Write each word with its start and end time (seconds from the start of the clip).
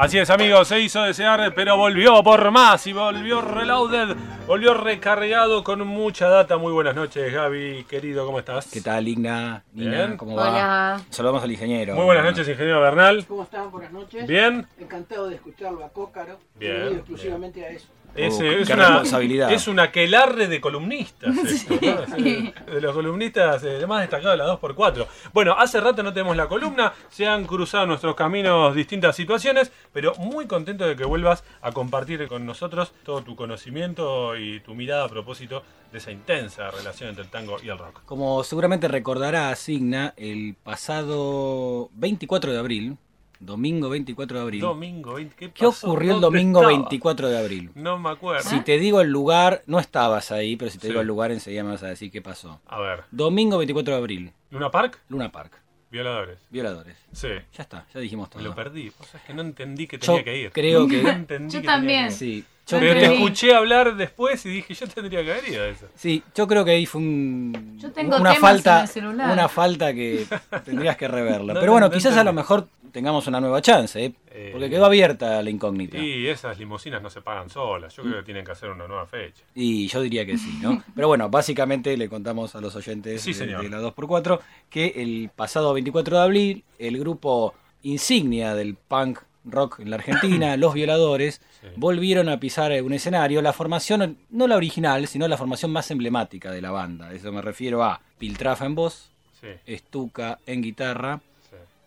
Así 0.00 0.16
es, 0.16 0.30
amigos, 0.30 0.68
se 0.68 0.78
hizo 0.78 1.02
desear, 1.02 1.52
pero 1.56 1.76
volvió 1.76 2.22
por 2.22 2.52
más 2.52 2.86
y 2.86 2.92
volvió 2.92 3.40
reloaded, 3.40 4.16
volvió 4.46 4.72
recargado 4.72 5.64
con 5.64 5.84
mucha 5.84 6.28
data. 6.28 6.56
Muy 6.56 6.72
buenas 6.72 6.94
noches, 6.94 7.32
Gaby, 7.32 7.84
querido, 7.88 8.24
¿cómo 8.24 8.38
estás? 8.38 8.70
¿Qué 8.70 8.80
tal, 8.80 9.08
Igna? 9.08 9.64
Nina, 9.72 9.90
Bien. 9.90 10.16
¿cómo 10.16 10.36
va? 10.36 10.50
Hola. 10.50 11.00
Saludamos 11.10 11.42
al 11.42 11.50
ingeniero. 11.50 11.96
Muy 11.96 12.04
buenas 12.04 12.22
noches, 12.22 12.46
ingeniero 12.46 12.80
Bernal. 12.80 13.26
¿Cómo 13.26 13.42
están? 13.42 13.72
Buenas 13.72 13.90
noches. 13.90 14.24
Bien. 14.24 14.68
Encantado 14.78 15.26
de 15.28 15.34
escucharlo 15.34 15.84
a 15.84 15.88
Cócaro. 15.88 16.38
Bien, 16.54 16.92
exclusivamente 16.92 17.66
a 17.66 17.70
eso. 17.70 17.88
Es, 18.14 18.40
es 18.40 18.68
una, 18.70 18.88
responsabilidad. 18.88 19.52
es 19.52 19.68
un 19.68 19.78
aquelarre 19.78 20.48
de 20.48 20.60
columnistas. 20.60 21.36
esto, 21.44 21.74
¿no? 21.80 22.16
Sí, 22.16 22.52
De 22.66 22.80
los 22.80 22.94
columnistas 22.94 23.62
eh, 23.64 23.86
más 23.86 24.00
destacados 24.00 24.38
de 24.38 24.44
la 24.44 24.58
2x4. 24.58 25.06
Bueno, 25.32 25.54
hace 25.56 25.80
rato 25.80 26.02
no 26.02 26.12
tenemos 26.12 26.36
la 26.36 26.48
columna, 26.48 26.92
se 27.08 27.26
han 27.26 27.44
cruzado 27.44 27.86
nuestros 27.86 28.14
caminos 28.14 28.74
distintas 28.74 29.14
situaciones, 29.14 29.70
pero 29.92 30.14
muy 30.16 30.46
contento 30.46 30.86
de 30.86 30.96
que 30.96 31.04
vuelvas 31.04 31.44
a 31.62 31.72
compartir 31.72 32.26
con 32.28 32.44
nosotros 32.44 32.92
todo 33.04 33.22
tu 33.22 33.36
conocimiento 33.36 34.36
y 34.36 34.60
tu 34.60 34.74
mirada 34.74 35.04
a 35.04 35.08
propósito 35.08 35.62
de 35.92 35.98
esa 35.98 36.10
intensa 36.10 36.70
relación 36.70 37.10
entre 37.10 37.24
el 37.24 37.30
tango 37.30 37.56
y 37.62 37.68
el 37.68 37.78
rock. 37.78 38.02
Como 38.04 38.42
seguramente 38.44 38.88
recordará 38.88 39.54
Signa, 39.56 40.14
el 40.16 40.56
pasado 40.62 41.90
24 41.94 42.52
de 42.52 42.58
abril, 42.58 42.96
domingo 43.40 43.88
24 43.88 44.36
de 44.38 44.42
abril. 44.42 44.60
Domingo 44.60 45.14
20, 45.14 45.34
¿qué, 45.36 45.50
¿Qué 45.52 45.66
ocurrió 45.66 46.14
el 46.14 46.20
¿Dónde 46.20 46.38
domingo 46.38 46.60
estaba? 46.60 46.78
24 46.78 47.28
de 47.28 47.38
abril? 47.38 47.70
No 47.74 47.98
me 47.98 48.10
acuerdo. 48.10 48.48
Si 48.48 48.60
te 48.60 48.78
digo 48.78 49.00
el 49.00 49.08
lugar, 49.10 49.62
no 49.66 49.78
estabas 49.78 50.32
ahí, 50.32 50.56
pero 50.56 50.70
si 50.70 50.78
te 50.78 50.82
Sí. 50.86 50.88
digo 50.88 51.00
el 51.00 51.06
lugar 51.06 51.30
enseguida 51.32 51.64
me 51.64 51.70
vas 51.70 51.82
a 51.82 51.88
decir 51.88 52.10
qué 52.10 52.20
pasó. 52.22 52.60
A 52.66 52.80
ver, 52.80 53.04
Domingo 53.10 53.58
24 53.58 53.94
de 53.94 53.98
abril, 54.00 54.32
¿Luna 54.50 54.70
Park? 54.70 55.00
Luna 55.08 55.30
Park, 55.30 55.60
Violadores. 55.90 56.38
violadores. 56.50 56.96
Sí. 57.12 57.28
Ya 57.56 57.62
está, 57.62 57.86
ya 57.94 58.00
dijimos 58.00 58.28
todo. 58.30 58.42
Me 58.42 58.48
lo 58.48 58.54
perdí. 58.54 58.92
O 58.98 59.04
sea, 59.04 59.20
es 59.20 59.26
que 59.26 59.34
no 59.34 59.42
entendí 59.42 59.86
que 59.86 59.98
Yo 59.98 60.06
tenía 60.06 60.24
que 60.24 60.38
ir. 60.38 60.52
creo 60.52 60.86
que- 60.88 61.02
No 61.02 61.08
entendí 61.10 61.52
Yo 61.54 61.60
que 61.60 61.66
tenía 61.66 61.76
también. 61.76 62.06
que 62.08 62.12
ir. 62.12 62.18
Sí, 62.18 62.44
Yo 62.68 62.78
Pero 62.78 63.00
te 63.00 63.14
escuché 63.14 63.54
hablar 63.54 63.96
después 63.96 64.44
y 64.44 64.50
dije, 64.50 64.74
yo 64.74 64.86
tendría 64.86 65.24
que 65.24 65.32
haber 65.32 65.48
ido 65.48 65.62
a 65.64 65.68
eso. 65.68 65.86
sí, 65.94 66.22
yo 66.34 66.46
creo 66.46 66.64
que 66.64 66.72
ahí 66.72 66.84
fue 66.86 67.00
un, 67.00 67.78
Yo 67.78 67.90
tengo 67.92 68.16
una 68.16 68.34
temas 68.34 68.38
falta, 68.38 68.76
en 68.76 68.82
el 68.82 68.88
celular. 68.88 69.32
una 69.32 69.48
falta 69.48 69.94
que 69.94 70.26
tendrías 70.64 70.96
que 70.96 71.08
reverla. 71.08 71.54
No, 71.54 71.60
Pero 71.60 71.72
bueno, 71.72 71.86
no, 71.86 71.92
no 71.92 71.96
quizás 71.96 72.16
a 72.16 72.24
lo 72.24 72.32
mejor 72.34 72.68
tengamos 72.92 73.26
una 73.26 73.40
nueva 73.40 73.62
chance, 73.62 74.04
¿eh? 74.04 74.14
Eh, 74.30 74.50
porque 74.52 74.68
quedó 74.70 74.84
abierta 74.86 75.42
la 75.42 75.50
incógnita. 75.50 75.96
Y 75.98 76.26
esas 76.26 76.58
limusinas 76.58 77.00
no 77.02 77.10
se 77.10 77.20
pagan 77.22 77.48
solas. 77.48 77.94
Yo 77.96 78.02
creo 78.02 78.16
que 78.16 78.22
tienen 78.22 78.44
que 78.44 78.52
hacer 78.52 78.70
una 78.70 78.86
nueva 78.86 79.06
fecha. 79.06 79.42
Y 79.54 79.88
yo 79.88 80.00
diría 80.02 80.26
que 80.26 80.36
sí, 80.36 80.58
¿no? 80.62 80.82
Pero 80.94 81.08
bueno, 81.08 81.28
básicamente 81.30 81.96
le 81.96 82.08
contamos 82.08 82.54
a 82.54 82.60
los 82.60 82.74
oyentes 82.76 83.22
Sí, 83.22 83.32
de, 83.32 83.46
de 83.46 83.68
la 83.70 83.80
2x4 83.80 84.40
que 84.68 84.92
el 84.96 85.30
pasado 85.34 85.72
24 85.72 86.18
de 86.18 86.22
abril 86.22 86.64
el 86.78 86.98
grupo 86.98 87.54
insignia 87.82 88.54
del 88.54 88.74
punk 88.74 89.20
rock 89.50 89.80
en 89.80 89.90
la 89.90 89.96
Argentina, 89.96 90.56
Los 90.58 90.74
Violadores, 90.74 91.40
Sí. 91.60 91.66
volvieron 91.76 92.28
a 92.28 92.38
pisar 92.38 92.70
un 92.82 92.92
escenario, 92.92 93.42
la 93.42 93.52
formación, 93.52 94.16
no 94.30 94.46
la 94.46 94.56
original, 94.56 95.06
sino 95.08 95.26
la 95.26 95.36
formación 95.36 95.72
más 95.72 95.90
emblemática 95.90 96.52
de 96.52 96.60
la 96.62 96.70
banda. 96.70 97.12
Eso 97.12 97.32
me 97.32 97.42
refiero 97.42 97.82
a 97.82 98.00
Piltrafa 98.18 98.64
en 98.66 98.74
voz, 98.76 99.10
Sí, 99.40 99.76
Stuka 99.76 100.38
en 100.46 100.62
guitarra. 100.62 101.20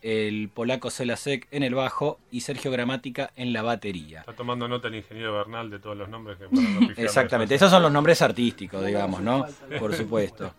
El 0.02 0.48
polaco 0.48 0.90
Selasek 0.90 1.46
en 1.50 1.62
el 1.62 1.74
bajo 1.74 2.18
y 2.30 2.40
Sergio 2.40 2.70
Gramática 2.70 3.32
en 3.36 3.52
la 3.52 3.62
batería. 3.62 4.20
Está 4.20 4.34
tomando 4.34 4.68
nota 4.68 4.88
el 4.88 4.96
ingeniero 4.96 5.32
Bernal 5.32 5.70
de 5.70 5.78
todos 5.78 5.96
los 5.96 6.08
nombres 6.08 6.38
que 6.38 6.46
para 6.94 7.02
Exactamente, 7.02 7.54
esos 7.54 7.70
son 7.70 7.82
los 7.82 7.92
nombres 7.92 8.20
artísticos, 8.22 8.84
digamos, 8.84 9.20
¿no? 9.20 9.46
Por 9.78 9.94
supuesto. 9.94 10.54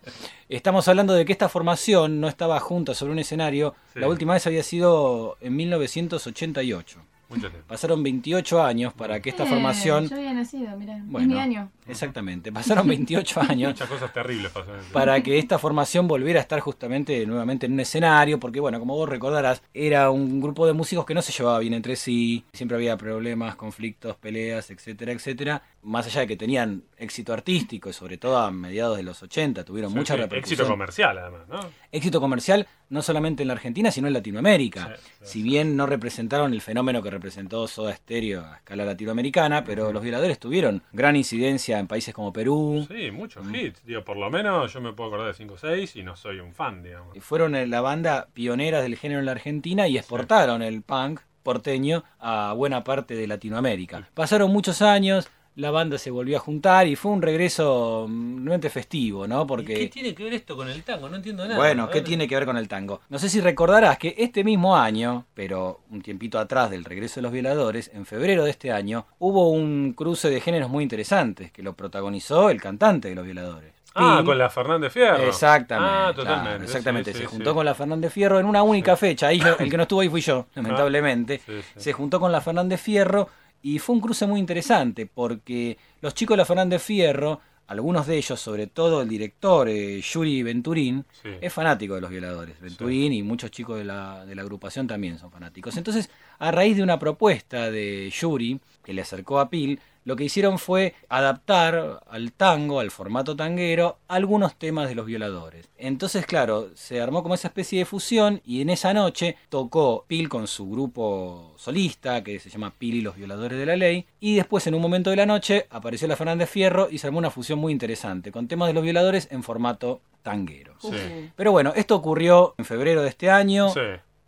Estamos 0.49 0.87
hablando 0.87 1.13
de 1.13 1.25
que 1.25 1.31
esta 1.31 1.49
formación 1.49 2.19
no 2.19 2.27
estaba 2.27 2.59
junta 2.59 2.93
sobre 2.93 3.11
un 3.11 3.19
escenario. 3.19 3.75
Sí. 3.93 3.99
La 3.99 4.07
última 4.07 4.33
vez 4.33 4.47
había 4.47 4.63
sido 4.63 5.37
en 5.41 5.55
1988. 5.55 7.12
Mucho 7.33 7.49
tiempo. 7.49 7.67
Pasaron 7.67 8.03
28 8.03 8.63
años 8.63 8.93
para 8.93 9.19
que 9.21 9.29
esta 9.29 9.43
Eh, 9.43 9.47
formación... 9.47 10.07
Yo 10.07 10.15
había 10.15 10.33
nacido, 10.33 10.75
mirá. 10.77 10.97
es 10.97 11.07
Bueno, 11.07 11.33
mi 11.33 11.39
año. 11.39 11.69
Exactamente, 11.87 12.51
pasaron 12.51 12.87
28 12.87 13.41
años 13.49 13.71
Muchas 13.71 13.89
cosas 13.89 14.13
terribles 14.13 14.51
pasaron. 14.51 14.81
para 14.93 15.21
que 15.21 15.37
esta 15.39 15.59
formación 15.59 16.07
volviera 16.07 16.39
a 16.39 16.41
estar 16.41 16.59
justamente 16.59 17.25
nuevamente 17.25 17.65
en 17.65 17.73
un 17.73 17.79
escenario, 17.79 18.39
porque 18.39 18.59
bueno, 18.59 18.79
como 18.79 18.95
vos 18.95 19.09
recordarás, 19.09 19.61
era 19.73 20.09
un 20.11 20.39
grupo 20.41 20.65
de 20.67 20.73
músicos 20.73 21.05
que 21.05 21.13
no 21.13 21.21
se 21.21 21.31
llevaba 21.31 21.59
bien 21.59 21.73
entre 21.73 21.95
sí, 21.95 22.45
siempre 22.53 22.77
había 22.77 22.95
problemas, 22.97 23.55
conflictos, 23.55 24.15
peleas, 24.17 24.69
etcétera, 24.69 25.11
etcétera. 25.11 25.61
Más 25.83 26.05
allá 26.07 26.21
de 26.21 26.27
que 26.27 26.37
tenían 26.37 26.83
éxito 26.97 27.33
artístico 27.33 27.89
y 27.89 27.93
sobre 27.93 28.17
todo 28.17 28.37
a 28.37 28.49
mediados 28.51 28.95
de 28.97 29.03
los 29.03 29.21
80 29.21 29.65
tuvieron 29.65 29.91
Sí, 29.91 29.97
mucha 29.97 30.13
sí, 30.15 30.21
repercusión. 30.21 30.53
Éxito 30.59 30.71
comercial, 30.71 31.17
además, 31.17 31.41
¿no? 31.49 31.59
Éxito 31.91 32.21
comercial 32.21 32.67
no 32.89 33.01
solamente 33.01 33.41
en 33.43 33.47
la 33.47 33.53
Argentina, 33.55 33.91
sino 33.91 34.07
en 34.07 34.13
Latinoamérica. 34.13 34.95
Sí, 34.95 35.11
si 35.23 35.41
bien 35.43 35.75
no 35.75 35.85
representaron 35.85 36.53
el 36.53 36.61
fenómeno 36.61 37.01
que 37.03 37.09
representó 37.09 37.67
Soda 37.67 37.93
Stereo 37.95 38.41
a 38.45 38.57
escala 38.57 38.85
latinoamericana, 38.85 39.63
pero 39.63 39.91
los 39.91 40.01
violadores 40.03 40.39
tuvieron 40.39 40.83
gran 40.93 41.15
incidencia 41.15 41.79
en 41.79 41.87
países 41.87 42.13
como 42.13 42.31
Perú, 42.31 42.85
Sí, 42.89 43.11
muchos 43.11 43.43
Mm. 43.45 43.55
hits. 43.55 43.85
Digo, 43.85 44.03
por 44.05 44.15
lo 44.17 44.29
menos 44.29 44.71
yo 44.71 44.79
me 44.79 44.93
puedo 44.93 45.09
acordar 45.09 45.27
de 45.27 45.33
5 45.33 45.55
o 45.55 45.57
6 45.57 45.95
y 45.97 46.03
no 46.03 46.15
soy 46.15 46.39
un 46.39 46.53
fan, 46.53 46.81
digamos. 46.83 47.17
fueron 47.19 47.55
eh, 47.55 47.67
la 47.67 47.81
banda 47.81 48.27
pionera 48.33 48.81
del 48.81 48.95
género 48.95 49.19
en 49.19 49.25
la 49.25 49.31
Argentina 49.33 49.87
y 49.87 49.97
exportaron 49.97 50.61
el 50.61 50.81
punk 50.81 51.19
porteño 51.43 52.03
a 52.19 52.53
buena 52.53 52.83
parte 52.85 53.15
de 53.15 53.27
Latinoamérica. 53.27 54.07
Pasaron 54.13 54.51
muchos 54.51 54.81
años, 54.81 55.27
la 55.55 55.71
banda 55.71 55.97
se 55.97 56.09
volvió 56.09 56.37
a 56.37 56.39
juntar 56.39 56.87
y 56.87 56.95
fue 56.95 57.11
un 57.11 57.21
regreso 57.21 58.07
mm, 58.09 58.37
realmente 58.37 58.69
festivo, 58.69 59.27
¿no? 59.27 59.37
¿Y 59.37 59.41
¿Qué 59.41 59.47
Porque, 59.47 59.87
tiene 59.87 60.15
que 60.15 60.23
ver 60.23 60.33
esto 60.33 60.55
con 60.55 60.69
el 60.69 60.83
tango? 60.83 61.09
No 61.09 61.15
entiendo 61.15 61.43
nada. 61.45 61.57
bueno, 61.57 61.89
¿qué 61.89 62.01
tiene 62.01 62.27
que 62.27 62.35
ver 62.35 62.45
con 62.45 62.57
el 62.57 62.67
tango? 62.67 63.01
No 63.09 63.19
sé 63.19 63.29
si 63.29 63.39
recordarás 63.39 63.97
que 63.97 64.15
este 64.17 64.43
mismo 64.43 64.75
año, 64.75 65.25
pero 65.33 65.81
un 65.91 66.01
tiempito 66.01 66.39
atrás 66.39 66.71
del 66.71 66.83
regreso 66.83 67.15
de 67.15 67.23
los 67.23 67.31
violadores, 67.31 67.91
en 67.93 68.05
febrero 68.05 68.43
de 68.43 68.51
este 68.51 68.71
año, 68.71 69.05
hubo 69.19 69.49
un 69.49 69.93
cruce 69.93 70.29
de 70.29 70.41
géneros 70.41 70.69
muy 70.69 70.83
interesantes 70.83 71.51
que 71.51 71.61
lo 71.63 71.73
protagonizó 71.73 72.49
el 72.49 72.61
cantante 72.61 73.09
de 73.09 73.15
los 73.15 73.25
violadores. 73.25 73.73
Ah, 73.95 74.23
con 74.25 74.37
la 74.37 74.49
Fernández 74.49 74.91
Fierro. 74.91 75.23
Exactamente. 75.23 75.93
Ah, 75.93 76.11
claro, 76.13 76.29
totalmente. 76.29 76.65
exactamente. 76.65 77.13
sí, 77.13 77.19
se 77.19 77.25
juntó 77.25 77.51
sí. 77.51 77.55
con 77.55 77.65
la 77.65 77.75
Fernández 77.75 78.11
Fierro 78.11 78.39
en 78.39 78.47
una 78.47 78.63
única 78.63 78.97
fecha. 78.97 79.27
Ahí 79.27 79.39
yo- 79.39 79.55
el 79.59 79.69
que 79.69 79.77
no 79.77 79.83
estuvo 79.83 80.01
ahí 80.01 80.09
fui 80.09 80.21
yo, 80.21 80.47
lamentablemente. 80.55 81.41
Sí, 81.45 81.61
sí. 81.61 81.61
Se 81.75 81.93
juntó 81.93 82.19
con 82.19 82.31
la 82.31 82.41
Fernández 82.41 82.81
Fierro 82.81 83.29
y 83.63 83.79
fue 83.79 83.95
un 83.95 84.01
cruce 84.01 84.27
muy 84.27 84.39
interesante 84.39 85.07
porque 85.07 85.77
los 86.01 86.13
chicos 86.13 86.35
de 86.35 86.39
la 86.39 86.45
Fernández 86.45 86.81
Fierro, 86.83 87.39
algunos 87.67 88.05
de 88.05 88.17
ellos, 88.17 88.39
sobre 88.39 88.67
todo 88.67 89.01
el 89.01 89.07
director 89.09 89.67
eh, 89.69 90.01
Yuri 90.01 90.43
Venturín, 90.43 91.05
Sí. 91.23 91.29
es 91.41 91.51
fanático 91.53 91.95
de 91.95 92.01
los 92.01 92.09
violadores. 92.09 92.59
Venturín 92.59 93.13
y 93.13 93.23
muchos 93.23 93.49
chicos 93.51 93.77
de 93.77 93.85
la, 93.85 94.25
de 94.25 94.35
la 94.35 94.41
agrupación 94.41 94.85
también 94.85 95.17
son 95.17 95.31
fanáticos. 95.31 95.75
Entonces, 95.77 96.09
a 96.43 96.51
raíz 96.51 96.75
de 96.75 96.83
una 96.83 96.99
propuesta 96.99 97.71
de 97.71 98.09
Yuri, 98.09 98.59
que 98.83 98.91
le 98.93 99.01
acercó 99.01 99.39
a 99.39 99.49
Pil, 99.49 99.79
lo 100.03 100.17
que 100.17 100.25
hicieron 100.25 100.59
fue 100.59 100.93
adaptar 101.07 102.01
al 102.05 102.33
tango, 102.33 102.81
al 102.81 102.91
formato 102.91 103.33
tanguero, 103.33 103.99
algunos 104.09 104.57
temas 104.57 104.89
de 104.89 104.95
los 104.95 105.05
violadores. 105.05 105.69
Entonces, 105.77 106.25
claro, 106.25 106.71
se 106.75 106.99
armó 106.99 107.23
como 107.23 107.35
esa 107.35 107.47
especie 107.47 107.79
de 107.79 107.85
fusión 107.85 108.41
y 108.43 108.59
en 108.59 108.69
esa 108.69 108.93
noche 108.93 109.37
tocó 109.47 110.03
Pil 110.05 110.27
con 110.27 110.47
su 110.47 110.69
grupo 110.69 111.53
solista, 111.55 112.21
que 112.25 112.41
se 112.41 112.49
llama 112.49 112.73
Pil 112.77 112.95
y 112.95 113.01
los 113.01 113.15
violadores 113.15 113.57
de 113.57 113.65
la 113.65 113.77
ley, 113.77 114.05
y 114.19 114.35
después 114.35 114.67
en 114.67 114.75
un 114.75 114.81
momento 114.81 115.11
de 115.11 115.15
la 115.15 115.25
noche 115.25 115.67
apareció 115.69 116.09
la 116.09 116.17
Fernández 116.17 116.49
Fierro 116.49 116.89
y 116.91 116.97
se 116.97 117.07
armó 117.07 117.19
una 117.19 117.31
fusión 117.31 117.59
muy 117.59 117.71
interesante, 117.71 118.33
con 118.33 118.49
temas 118.49 118.67
de 118.67 118.73
los 118.73 118.83
violadores 118.83 119.29
en 119.31 119.43
formato 119.43 120.01
tanguero. 120.23 120.75
Sí. 120.81 121.31
Pero 121.37 121.53
bueno, 121.53 121.71
esto 121.73 121.95
ocurrió 121.95 122.53
en 122.57 122.65
febrero 122.65 123.01
de 123.01 123.07
este 123.07 123.29
año. 123.29 123.69
Sí. 123.69 123.79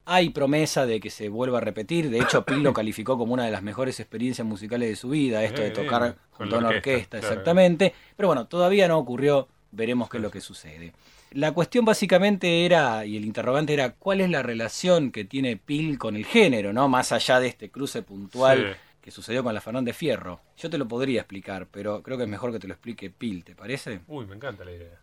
Hay 0.06 0.30
promesa 0.30 0.86
de 0.86 1.00
que 1.00 1.10
se 1.10 1.30
vuelva 1.30 1.58
a 1.58 1.62
repetir. 1.62 2.10
De 2.10 2.20
hecho, 2.20 2.46
Pil 2.46 2.62
lo 2.64 2.74
calificó 2.74 3.18
como 3.18 3.34
una 3.34 3.46
de 3.46 3.52
las 3.52 3.64
mejores 3.64 4.00
experiencias 4.00 4.46
musicales 4.48 4.90
de 4.90 4.96
su 4.96 5.10
vida, 5.10 5.44
esto 5.44 5.62
de 5.62 5.72
tocar 5.72 6.02
bien, 6.04 6.16
junto 6.32 6.56
a 6.56 6.60
una 6.60 6.68
orquesta, 6.70 6.90
orquesta, 6.92 7.20
claro. 7.20 7.34
exactamente. 7.34 7.94
Pero 8.16 8.28
bueno, 8.28 8.48
todavía 8.48 8.88
no 8.88 8.98
ocurrió. 8.98 9.48
Veremos 9.72 10.10
qué 10.10 10.18
es 10.18 10.24
lo 10.24 10.32
que 10.32 10.40
sucede. 10.42 10.94
La 11.32 11.52
cuestión 11.52 11.84
básicamente 11.84 12.66
era, 12.66 13.06
y 13.06 13.18
el 13.18 13.26
interrogante 13.26 13.74
era, 13.74 13.92
¿cuál 13.92 14.22
es 14.22 14.30
la 14.30 14.42
relación 14.42 15.12
que 15.12 15.26
tiene 15.26 15.58
Pil 15.58 15.98
con 15.98 16.16
el 16.16 16.26
género, 16.26 16.72
no? 16.72 16.88
Más 16.88 17.12
allá 17.12 17.42
de 17.42 17.48
este 17.48 17.70
cruce 17.70 18.02
puntual 18.02 18.74
Sí. 18.74 18.80
que 19.02 19.12
sucedió 19.12 19.44
con 19.44 19.54
la 19.54 19.60
Fernández 19.60 19.98
Fierro. 19.98 20.40
Yo 20.56 20.70
te 20.70 20.78
lo 20.78 20.88
podría 20.88 21.22
explicar, 21.22 21.68
pero 21.70 22.02
creo 22.04 22.16
que 22.18 22.24
es 22.24 22.30
mejor 22.30 22.54
que 22.54 22.60
te 22.60 22.68
lo 22.68 22.74
explique 22.74 23.10
Pil, 23.10 23.44
¿te 23.44 23.54
parece? 23.54 24.00
Uy, 24.08 24.26
me 24.28 24.36
encanta 24.36 24.64
la 24.64 24.72
idea. 24.72 24.98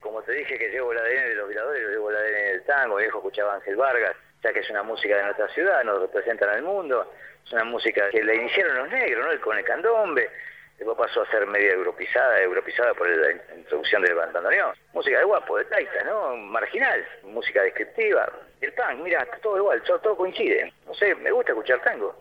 Como 0.00 0.20
te 0.22 0.32
dije 0.32 0.58
que 0.58 0.68
llevo 0.68 0.92
el 0.92 0.98
ADN 0.98 1.28
de 1.30 1.34
los 1.36 1.48
violadores, 1.48 1.82
yo 1.82 1.88
llevo 1.90 2.10
el 2.10 2.16
ADN 2.16 2.52
del 2.52 2.64
tango, 2.64 2.96
mi 2.96 3.02
viejo 3.04 3.18
escuchaba 3.18 3.52
a 3.54 3.56
Ángel 3.56 3.76
Vargas, 3.76 4.16
ya 4.42 4.52
que 4.52 4.60
es 4.60 4.70
una 4.70 4.82
música 4.82 5.16
de 5.16 5.24
nuestra 5.24 5.48
ciudad, 5.48 5.84
nos 5.84 6.00
representan 6.00 6.50
al 6.50 6.62
mundo, 6.62 7.12
es 7.44 7.52
una 7.52 7.64
música 7.64 8.08
que 8.10 8.22
la 8.22 8.34
iniciaron 8.34 8.76
los 8.76 8.90
negros, 8.90 9.26
¿no? 9.26 9.40
Con 9.40 9.58
el 9.58 9.64
candombe, 9.64 10.30
Después 10.78 10.96
pasó 10.96 11.22
a 11.22 11.30
ser 11.30 11.44
media 11.48 11.72
europizada, 11.72 12.40
europizada 12.40 12.94
por 12.94 13.08
la 13.08 13.32
introducción 13.56 14.00
del 14.02 14.14
bandoneón. 14.14 14.72
Música 14.92 15.18
de 15.18 15.24
guapo, 15.24 15.58
de 15.58 15.64
taita, 15.64 16.04
¿no? 16.04 16.36
Marginal, 16.36 17.04
música 17.24 17.62
descriptiva. 17.62 18.30
El 18.60 18.72
tango, 18.74 19.02
mira, 19.02 19.26
todo 19.42 19.56
igual, 19.56 19.82
todo 19.82 20.16
coincide. 20.16 20.72
No 20.86 20.94
sé, 20.94 21.16
me 21.16 21.32
gusta 21.32 21.50
escuchar 21.50 21.82
tango. 21.82 22.16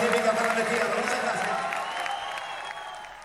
Muchas 0.00 1.22
gracias. 1.22 1.50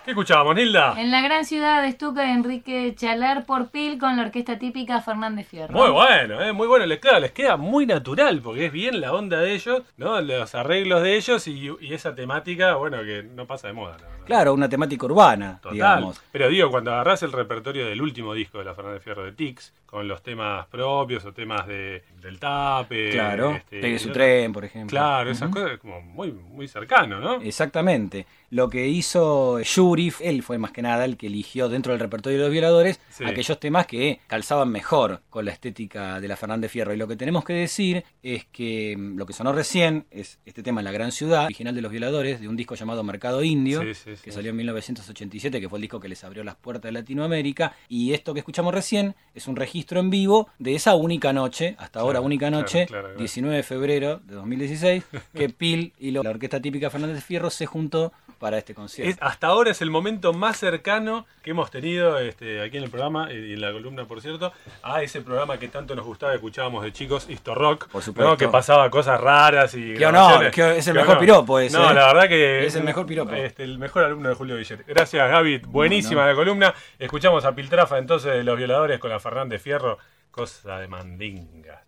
¿Qué 0.03 0.11
escuchábamos, 0.11 0.53
Nilda? 0.55 0.93
En 0.97 1.09
la 1.09 1.21
gran 1.21 1.45
ciudad 1.45 1.81
de 1.81 1.87
Estuca 1.87 2.31
Enrique 2.31 2.93
Chalar 2.95 3.45
por 3.45 3.69
Pil 3.69 3.97
con 3.97 4.17
la 4.17 4.23
orquesta 4.23 4.59
típica 4.59 5.01
Fernández 5.01 5.47
Fierro. 5.47 5.73
Muy 5.73 5.89
bueno, 5.89 6.41
eh, 6.41 6.53
muy 6.53 6.67
bueno. 6.67 6.85
Les, 6.85 6.99
claro, 6.99 7.19
les 7.19 7.31
queda 7.31 7.57
muy 7.57 7.87
natural 7.87 8.39
porque 8.41 8.67
es 8.67 8.71
bien 8.71 9.01
la 9.01 9.13
onda 9.13 9.39
de 9.39 9.53
ellos, 9.53 9.81
¿no? 9.97 10.21
Los 10.21 10.53
arreglos 10.53 11.01
de 11.01 11.15
ellos 11.15 11.47
y, 11.47 11.71
y 11.81 11.93
esa 11.93 12.13
temática, 12.13 12.75
bueno, 12.75 13.01
que 13.03 13.23
no 13.23 13.47
pasa 13.47 13.67
de 13.67 13.73
moda. 13.73 13.93
verdad. 13.93 14.14
Claro, 14.25 14.53
una 14.53 14.67
temática 14.69 15.05
urbana, 15.05 15.57
Total. 15.61 15.73
digamos. 15.73 16.21
Pero 16.31 16.49
digo, 16.49 16.69
cuando 16.69 16.91
agarrás 16.93 17.23
el 17.23 17.31
repertorio 17.31 17.85
del 17.85 18.01
último 18.01 18.33
disco 18.33 18.59
de 18.59 18.65
la 18.65 18.73
Fernández 18.75 19.03
Fierro 19.03 19.23
de 19.23 19.31
Tix, 19.31 19.73
con 19.85 20.07
los 20.09 20.21
temas 20.23 20.65
propios 20.67 21.23
o 21.25 21.31
temas 21.31 21.65
de, 21.67 22.03
del 22.21 22.37
tape. 22.37 23.11
Claro, 23.11 23.51
este, 23.51 23.79
Pegue 23.79 23.97
su 23.99 24.11
tren, 24.11 24.51
por 24.51 24.65
ejemplo. 24.65 24.89
Claro, 24.89 25.29
esas 25.31 25.49
Ujú. 25.49 25.61
cosas 25.61 25.77
como 25.79 26.01
muy, 26.01 26.33
muy 26.33 26.67
cercano, 26.67 27.19
¿no? 27.21 27.35
Exactamente. 27.41 28.25
Lo 28.49 28.69
que 28.69 28.87
hizo 28.87 29.59
Yuri, 29.61 30.13
él 30.21 30.43
fue 30.43 30.57
más 30.57 30.71
que 30.71 30.81
nada 30.81 31.05
el 31.05 31.15
que 31.17 31.27
eligió 31.27 31.69
dentro 31.69 31.93
del 31.93 31.99
repertorio 32.01 32.37
de 32.39 32.43
los 32.45 32.51
violadores 32.51 32.99
Sí. 33.09 33.23
aquellos 33.25 33.59
temas 33.59 33.87
que 33.87 34.19
calzaban 34.27 34.69
mejor 34.69 35.21
con 35.29 35.45
la 35.45 35.51
estética 35.51 36.19
de 36.19 36.27
la 36.27 36.35
Fernández 36.35 36.71
Fierro. 36.71 36.93
Y 36.93 36.97
lo 36.97 37.07
que 37.07 37.15
tenemos 37.15 37.43
que 37.45 37.53
decir 37.53 38.03
es 38.21 38.45
que 38.45 38.95
mm, 38.97 39.17
lo 39.17 39.25
que 39.25 39.33
sonó 39.33 39.53
recién 39.53 40.05
es 40.11 40.39
este 40.45 40.61
tema 40.63 40.81
La 40.81 40.91
Gran 40.91 41.11
Ciudad, 41.11 41.45
original 41.45 41.73
de 41.73 41.81
los 41.81 41.91
violadores, 41.91 42.41
de 42.41 42.47
un 42.49 42.55
disco 42.57 42.75
llamado 42.75 43.03
Mercado 43.03 43.43
Indio, 43.43 43.81
Sí, 43.81 43.93
sí, 43.93 44.14
sí. 44.17 44.23
que 44.23 44.31
salió 44.31 44.51
en 44.51 44.57
1987, 44.57 45.59
que 45.61 45.69
fue 45.69 45.77
el 45.77 45.81
disco 45.81 45.99
que 45.99 46.07
les 46.09 46.23
abrió 46.23 46.43
las 46.43 46.55
puertas 46.55 46.83
de 46.83 46.91
Latinoamérica. 46.93 47.73
Y 47.89 48.13
esto 48.13 48.33
que 48.33 48.39
escuchamos 48.39 48.73
recién 48.73 49.15
es 49.33 49.47
un 49.47 49.55
registro 49.55 49.99
en 49.99 50.09
vivo 50.09 50.49
de 50.59 50.75
esa 50.75 50.95
única 50.95 51.33
noche, 51.33 51.75
hasta 51.79 51.99
ahora 51.99 52.21
única 52.21 52.49
noche, 52.49 52.85
claro, 52.87 53.03
claro. 53.07 53.19
19 53.19 53.55
de 53.57 53.63
febrero 53.63 54.21
de 54.25 54.35
2016, 54.35 55.03
que 55.33 55.49
Pil 55.49 55.93
y 55.99 56.11
la 56.11 56.21
orquesta 56.21 56.59
típica 56.61 56.89
Fernández 56.89 57.23
Fierro 57.23 57.49
se 57.49 57.65
juntó 57.65 58.11
para 58.39 58.57
este 58.57 58.75
concierto. 58.75 59.11
Es- 59.11 59.17
hasta 59.21 59.47
ahora 59.47 59.71
es 59.71 59.81
el 59.81 59.89
momento 59.89 60.33
más 60.33 60.57
cercano 60.57 61.25
que 61.41 61.51
hemos 61.51 61.71
tenido 61.71 62.19
este, 62.19 62.61
aquí 62.61 62.77
en 62.77 62.83
el 62.83 62.89
programa 62.89 63.31
y 63.31 63.53
en 63.53 63.61
la 63.61 63.71
columna, 63.71 64.05
por 64.05 64.19
cierto, 64.21 64.51
a 64.83 65.01
ese 65.03 65.21
programa 65.21 65.57
que 65.57 65.67
tanto 65.69 65.95
nos 65.95 66.05
gustaba, 66.05 66.33
escuchábamos 66.33 66.83
de 66.83 66.91
chicos, 66.91 67.27
Histo 67.29 67.55
Rock, 67.55 67.87
Por 67.87 68.01
supuesto. 68.03 68.31
¿no? 68.31 68.37
que 68.37 68.47
pasaba 68.49 68.89
cosas 68.89 69.21
raras 69.21 69.73
y. 69.75 69.93
Grabaciones. 69.93 70.51
qué- 70.53 70.77
es 70.77 70.87
el 70.87 70.95
mejor 70.95 71.17
piropo 71.19 71.59
ese, 71.59 71.77
No, 71.77 71.89
¿eh? 71.89 71.93
la 71.93 72.07
verdad 72.07 72.27
que. 72.27 72.65
Es 72.65 72.75
el 72.75 72.83
mejor 72.83 73.05
piropo. 73.05 73.33
Este, 73.33 73.63
el 73.63 73.77
mejor 73.79 74.03
alumno 74.05 74.29
de 74.29 74.35
Julio 74.35 74.55
Villar. 74.55 74.83
Gracias, 74.85 75.29
Gaby. 75.29 75.59
Buenísima 75.67 76.25
la 76.25 76.35
columna. 76.35 76.73
Escuchamos 76.97 77.45
a 77.45 77.53
Piltrafa 77.53 77.97
entonces 77.97 78.33
de 78.33 78.43
los 78.43 78.57
violadores 78.57 78.99
con 78.99 79.09
la 79.09 79.19
Fernández 79.19 79.61
Fierro, 79.61 79.97
cosa 80.31 80.79
de 80.79 80.87
mandinga. 80.87 81.83